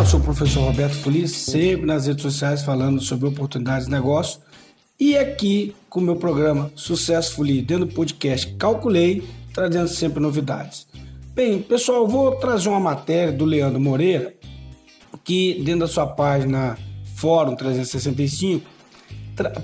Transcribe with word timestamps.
professor 0.00 0.62
Roberto 0.62 0.94
Feliz, 0.94 1.30
sempre 1.30 1.84
nas 1.84 2.06
redes 2.06 2.22
sociais 2.22 2.62
falando 2.62 3.02
sobre 3.02 3.28
oportunidades 3.28 3.84
de 3.84 3.92
negócio. 3.92 4.40
E 4.98 5.16
aqui 5.16 5.74
com 5.90 6.00
o 6.00 6.02
meu 6.02 6.16
programa 6.16 6.72
Sucesso 6.74 7.36
Feliz, 7.36 7.66
dentro 7.66 7.84
do 7.84 7.92
podcast 7.92 8.50
Calculei, 8.54 9.22
trazendo 9.52 9.88
sempre 9.88 10.18
novidades. 10.18 10.86
Bem, 11.34 11.60
pessoal, 11.60 11.98
eu 12.04 12.08
vou 12.08 12.34
trazer 12.36 12.70
uma 12.70 12.80
matéria 12.80 13.30
do 13.30 13.44
Leandro 13.44 13.78
Moreira, 13.78 14.34
que 15.22 15.62
dentro 15.62 15.80
da 15.80 15.88
sua 15.88 16.06
página 16.06 16.78
Fórum 17.16 17.54
365 17.54 18.66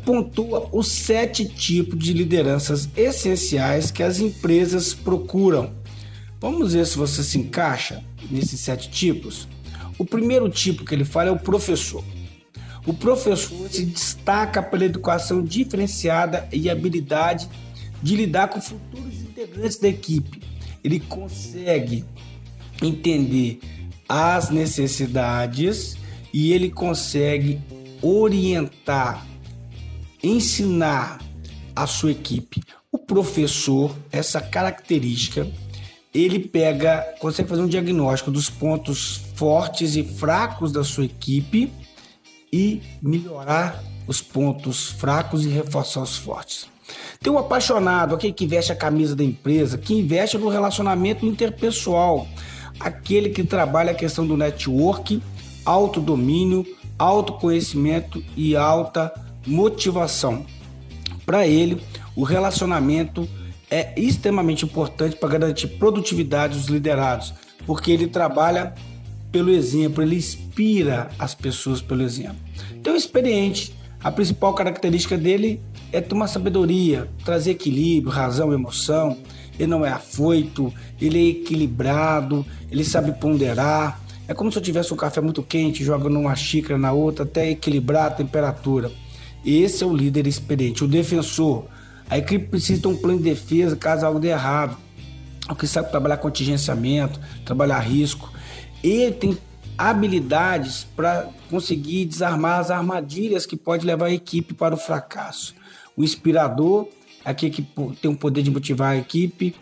pontua 0.05 0.69
os 0.71 0.87
sete 0.87 1.47
tipos 1.47 1.99
de 1.99 2.13
lideranças 2.13 2.91
essenciais 2.95 3.91
que 3.91 4.03
as 4.03 4.21
empresas 4.21 4.93
procuram. 4.93 5.73
Vamos 6.39 6.75
ver 6.75 6.87
se 6.87 6.99
você 6.99 7.23
se 7.23 7.39
encaixa 7.39 8.05
nesses 8.31 8.61
sete 8.61 8.91
tipos. 8.91 9.49
O 9.99 10.05
primeiro 10.05 10.49
tipo 10.49 10.85
que 10.85 10.95
ele 10.95 11.05
fala 11.05 11.29
é 11.29 11.33
o 11.33 11.39
professor. 11.39 12.05
O 12.87 12.95
professor 12.95 13.69
se 13.69 13.85
destaca 13.85 14.63
pela 14.63 14.85
educação 14.85 15.43
diferenciada 15.43 16.49
e 16.53 16.71
habilidade 16.71 17.49
de 18.03 18.15
lidar 18.15 18.49
com 18.49 18.61
futuros 18.61 19.21
integrantes 19.23 19.79
da 19.79 19.89
equipe. 19.89 20.41
Ele 20.85 21.01
consegue 21.01 22.05
entender 22.81 23.59
as 24.09 24.51
necessidades 24.51 25.97
e 26.33 26.53
ele 26.53 26.71
consegue 26.71 27.61
orientar, 28.01 29.27
ensinar 30.23 31.21
a 31.75 31.87
sua 31.87 32.13
equipe. 32.13 32.63
O 32.93 32.99
professor, 32.99 33.97
essa 34.13 34.41
característica 34.41 35.47
ele 36.15 36.39
pega, 36.39 37.05
consegue 37.19 37.49
fazer 37.49 37.63
um 37.63 37.69
diagnóstico 37.69 38.31
dos 38.31 38.49
pontos 38.49 39.26
fortes 39.37 39.95
e 39.95 40.03
fracos 40.03 40.73
da 40.73 40.83
sua 40.83 41.05
equipe 41.05 41.73
e 42.53 42.83
melhorar 43.01 43.83
os 44.09 44.21
pontos 44.21 44.89
fracos 44.89 45.45
e 45.45 45.49
reforçar 45.49 46.03
os 46.03 46.17
fortes. 46.17 46.67
Tem 47.21 47.33
um 47.33 47.39
apaixonado, 47.39 48.15
aquele 48.15 48.33
que 48.33 48.47
veste 48.47 48.73
a 48.73 48.77
camisa 48.77 49.15
da 49.15 49.23
empresa, 49.23 49.77
que 49.77 49.95
investe 49.95 50.39
no 50.39 50.49
relacionamento 50.49 51.27
interpessoal, 51.27 52.27
aquele 52.81 53.31
que 53.31 53.45
trabalha 53.45 53.91
a 53.91 53.95
questão 53.95 54.27
do 54.27 54.37
network, 54.37 55.23
autodomínio, 55.65 56.65
autoconhecimento 56.99 58.25
e 58.37 58.57
alta 58.57 59.13
motivação. 59.47 60.47
Para 61.27 61.47
ele, 61.47 61.83
o 62.15 62.23
relacionamento 62.23 63.29
é 63.71 63.93
extremamente 64.01 64.65
importante 64.65 65.17
para 65.17 65.29
garantir 65.29 65.67
produtividade 65.67 66.57
dos 66.57 66.69
liderados, 66.69 67.35
porque 67.67 67.91
ele 67.91 68.07
trabalha 68.07 68.75
pelo 69.31 69.51
exemplo, 69.51 70.03
ele 70.03 70.17
inspira 70.17 71.09
as 71.19 71.35
pessoas 71.35 71.81
pelo 71.81 72.03
exemplo. 72.03 72.37
Então, 72.75 72.95
experiente, 72.95 73.75
a 74.03 74.11
principal 74.11 74.55
característica 74.55 75.17
dele 75.17 75.61
é 75.93 76.01
ter 76.01 76.15
uma 76.15 76.27
sabedoria, 76.27 77.09
trazer 77.25 77.53
equilíbrio, 77.53 78.13
razão, 78.13 78.53
emoção. 78.53 79.19
Ele 79.59 79.69
não 79.69 79.85
é 79.85 79.91
afoito, 79.91 80.73
ele 81.01 81.19
é 81.19 81.31
equilibrado, 81.31 82.45
ele 82.71 82.85
sabe 82.85 83.13
ponderar. 83.13 84.01
É 84.29 84.35
como 84.35 84.51
se 84.51 84.59
eu 84.59 84.63
tivesse 84.63 84.93
um 84.93 84.97
café 84.97 85.21
muito 85.21 85.43
quente, 85.43 85.85
jogando 85.85 86.19
uma 86.19 86.35
xícara 86.35 86.79
na 86.79 86.93
outra 86.93 87.25
até 87.25 87.51
equilibrar 87.51 88.07
a 88.07 88.11
temperatura. 88.11 88.91
Esse 89.45 89.85
é 89.85 89.87
o 89.87 89.95
líder 89.95 90.27
experiente, 90.27 90.85
o 90.85 90.89
defensor 90.89 91.67
a 92.09 92.17
equipe 92.19 92.47
precisa 92.47 92.83
ter 92.83 92.89
um 92.89 92.97
plano 92.97 93.19
de 93.19 93.25
defesa 93.25 93.77
caso 93.77 94.07
algo 94.07 94.21
dê 94.21 94.29
errado. 94.29 94.77
O 95.51 95.55
que 95.55 95.67
sabe 95.67 95.91
trabalhar 95.91 96.17
contingenciamento, 96.19 97.21
trabalhar 97.45 97.81
risco. 97.81 98.33
Ele 98.83 99.13
tem 99.13 99.39
habilidades 99.77 100.87
para 100.97 101.29
conseguir 101.51 102.07
desarmar 102.07 102.61
as 102.61 102.71
armadilhas 102.71 103.45
que 103.45 103.57
pode 103.57 103.87
levar 103.87 104.07
a 104.07 104.13
equipe 104.13 104.55
para 104.55 104.75
o 104.75 104.79
fracasso. 104.79 105.55
O 105.97 106.03
inspirador 106.03 106.89
aquele 107.27 107.51
que 107.51 107.63
tem 108.01 108.09
o 108.09 108.17
poder 108.17 108.43
de 108.43 108.53
motivar 108.53 108.93
a 108.93 108.97
equipe 108.97 109.57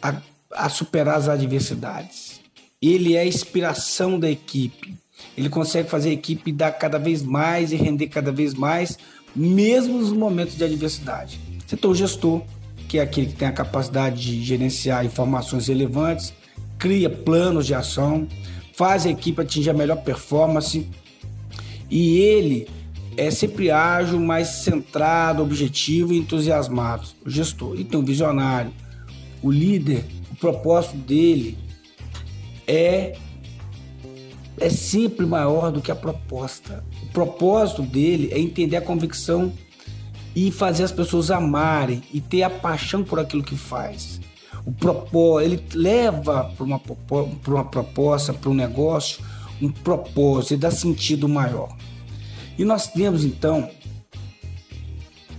a, 0.00 0.16
a 0.52 0.68
superar 0.68 1.16
as 1.16 1.28
adversidades. 1.28 2.40
Ele 2.80 3.16
é 3.16 3.20
a 3.20 3.26
inspiração 3.26 4.18
da 4.18 4.30
equipe. 4.30 4.94
Ele 5.36 5.48
consegue 5.48 5.90
fazer 5.90 6.10
a 6.10 6.12
equipe 6.12 6.52
dar 6.52 6.70
cada 6.70 6.98
vez 6.98 7.20
mais 7.20 7.72
e 7.72 7.76
render 7.76 8.06
cada 8.06 8.30
vez 8.30 8.54
mais, 8.54 8.96
mesmo 9.34 9.98
nos 9.98 10.12
momentos 10.12 10.56
de 10.56 10.62
adversidade. 10.62 11.40
Setor 11.66 11.94
gestor, 11.94 12.42
que 12.88 12.98
é 12.98 13.02
aquele 13.02 13.26
que 13.26 13.36
tem 13.36 13.48
a 13.48 13.52
capacidade 13.52 14.22
de 14.22 14.42
gerenciar 14.42 15.04
informações 15.04 15.66
relevantes, 15.66 16.32
cria 16.80 17.10
planos 17.10 17.66
de 17.66 17.74
ação, 17.74 18.26
faz 18.72 19.04
a 19.04 19.10
equipe 19.10 19.40
atingir 19.40 19.70
a 19.70 19.74
melhor 19.74 19.98
performance 19.98 20.88
e 21.90 22.18
ele 22.18 22.66
é 23.16 23.30
sempre 23.30 23.70
ágil, 23.70 24.18
mais 24.18 24.48
centrado, 24.48 25.42
objetivo 25.42 26.14
e 26.14 26.18
entusiasmado. 26.18 27.06
O 27.24 27.28
gestor. 27.28 27.78
E 27.78 27.84
tem 27.84 28.00
um 28.00 28.04
visionário. 28.04 28.72
O 29.42 29.50
líder, 29.50 30.04
o 30.32 30.36
propósito 30.36 30.96
dele 30.96 31.58
é 32.66 33.16
é 34.58 34.68
sempre 34.68 35.24
maior 35.24 35.72
do 35.72 35.80
que 35.80 35.90
a 35.90 35.96
proposta. 35.96 36.84
O 37.02 37.06
propósito 37.06 37.82
dele 37.82 38.30
é 38.30 38.38
entender 38.38 38.76
a 38.76 38.82
convicção 38.82 39.52
e 40.36 40.50
fazer 40.50 40.84
as 40.84 40.92
pessoas 40.92 41.30
amarem 41.30 42.02
e 42.12 42.20
ter 42.20 42.42
a 42.42 42.50
paixão 42.50 43.02
por 43.02 43.18
aquilo 43.18 43.42
que 43.42 43.56
faz. 43.56 44.20
O 44.64 44.72
propósito, 44.72 45.52
ele 45.52 45.64
leva 45.74 46.44
para 46.44 46.64
uma, 46.64 46.80
uma 47.46 47.64
proposta, 47.64 48.32
para 48.32 48.50
um 48.50 48.54
negócio, 48.54 49.24
um 49.60 49.70
propósito 49.70 50.54
e 50.54 50.56
dá 50.56 50.70
sentido 50.70 51.28
maior. 51.28 51.74
E 52.58 52.64
nós 52.64 52.86
temos 52.86 53.24
então 53.24 53.70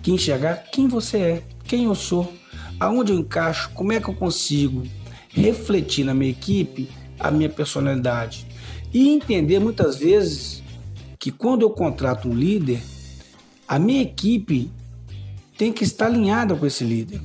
que 0.01 0.11
enxergar 0.11 0.55
quem 0.71 0.87
você 0.87 1.17
é, 1.17 1.43
quem 1.65 1.85
eu 1.85 1.95
sou, 1.95 2.33
aonde 2.79 3.11
eu 3.11 3.19
encaixo, 3.19 3.69
como 3.73 3.93
é 3.93 3.99
que 3.99 4.09
eu 4.09 4.15
consigo 4.15 4.83
refletir 5.29 6.03
na 6.03 6.13
minha 6.13 6.31
equipe 6.31 6.89
a 7.19 7.29
minha 7.29 7.49
personalidade 7.49 8.47
e 8.93 9.09
entender 9.09 9.59
muitas 9.59 9.97
vezes 9.97 10.61
que 11.19 11.31
quando 11.31 11.61
eu 11.61 11.69
contrato 11.69 12.27
um 12.27 12.33
líder, 12.33 12.81
a 13.67 13.77
minha 13.77 14.01
equipe 14.01 14.71
tem 15.57 15.71
que 15.71 15.83
estar 15.83 16.07
alinhada 16.07 16.55
com 16.55 16.65
esse 16.65 16.83
líder. 16.83 17.21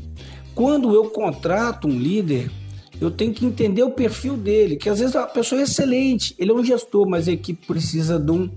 Quando 0.57 0.95
eu 0.95 1.11
contrato 1.11 1.87
um 1.87 1.99
líder, 1.99 2.51
eu 2.99 3.11
tenho 3.11 3.31
que 3.31 3.45
entender 3.45 3.83
o 3.83 3.91
perfil 3.91 4.39
dele, 4.39 4.77
que 4.77 4.89
às 4.89 5.01
vezes 5.01 5.15
a 5.15 5.27
pessoa 5.27 5.61
é 5.61 5.65
excelente, 5.65 6.35
ele 6.39 6.51
é 6.51 6.55
um 6.55 6.65
gestor, 6.65 7.07
mas 7.07 7.29
a 7.29 7.33
equipe 7.33 7.67
precisa 7.67 8.19
de 8.19 8.33
um, 8.33 8.51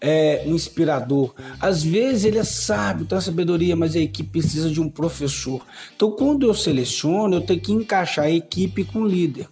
é, 0.00 0.42
um 0.46 0.54
inspirador. 0.54 1.34
Às 1.60 1.82
vezes 1.82 2.24
ele 2.24 2.38
é 2.38 2.44
sábio, 2.44 3.04
tem 3.04 3.20
sabedoria, 3.20 3.76
mas 3.76 3.94
a 3.94 3.98
equipe 3.98 4.30
precisa 4.30 4.70
de 4.70 4.80
um 4.80 4.88
professor. 4.88 5.60
Então, 5.94 6.12
quando 6.12 6.46
eu 6.46 6.54
seleciono, 6.54 7.34
eu 7.36 7.40
tenho 7.42 7.60
que 7.60 7.72
encaixar 7.72 8.24
a 8.24 8.30
equipe 8.30 8.82
com 8.82 9.00
o 9.00 9.06
líder. 9.06 9.46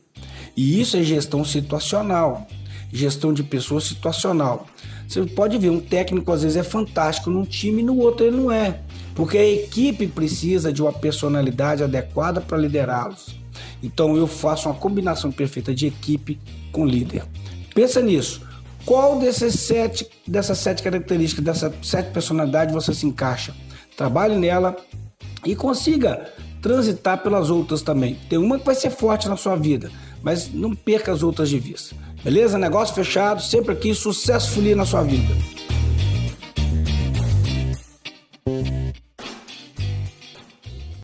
E 0.57 0.81
isso 0.81 0.97
é 0.97 1.03
gestão 1.03 1.45
situacional, 1.45 2.47
gestão 2.93 3.33
de 3.33 3.43
pessoas 3.43 3.85
situacional. 3.85 4.67
Você 5.09 5.25
pode 5.25 5.59
ver, 5.59 5.71
um 5.71 5.81
técnico 5.81 6.31
às 6.31 6.43
vezes 6.43 6.57
é 6.57 6.63
fantástico 6.63 7.31
num 7.31 7.45
time, 7.45 7.83
no 7.83 7.99
outro 7.99 8.27
ele 8.27 8.37
não 8.37 8.53
é 8.53 8.81
porque 9.15 9.39
a 9.39 9.49
equipe 9.49 10.07
precisa 10.07 10.73
de 10.73 10.83
uma 10.83 10.93
personalidade 10.93 11.83
adequada 11.83 12.41
para 12.41 12.59
liderá-los. 12.59 13.35
Então 13.83 14.17
eu 14.17 14.27
faço 14.27 14.69
uma 14.69 14.75
combinação 14.75 15.31
perfeita 15.31 15.75
de 15.75 15.87
equipe 15.87 16.39
com 16.71 16.87
líder. 16.87 17.25
Pensa 17.75 18.01
nisso. 18.01 18.43
Qual 18.85 19.19
desses 19.19 19.61
sete, 19.61 20.09
dessas 20.27 20.59
sete 20.59 20.83
características, 20.83 21.45
dessas 21.45 21.73
sete 21.83 22.11
personalidades 22.11 22.75
você 22.75 22.93
se 22.95 23.07
encaixa? 23.07 23.55
Trabalhe 23.97 24.37
nela 24.37 24.77
e 25.45 25.55
consiga 25.55 26.33
transitar 26.61 27.23
pelas 27.23 27.51
outras 27.51 27.83
também. 27.83 28.19
Tem 28.29 28.39
uma 28.39 28.59
que 28.59 28.67
vai 28.67 28.75
ser 28.75 28.91
forte 28.91 29.29
na 29.29 29.37
sua 29.37 29.57
vida, 29.57 29.91
mas 30.23 30.53
não 30.53 30.75
perca 30.75 31.13
as 31.13 31.23
outras 31.23 31.49
de 31.49 31.59
vista. 31.59 31.95
Beleza? 32.25 32.57
Negócio 32.57 32.95
fechado, 32.95 33.43
sempre 33.43 33.73
aqui, 33.73 33.95
sucesso 33.95 34.53
folia 34.53 34.77
na 34.77 34.85
sua 34.85 35.03
vida. 35.03 35.35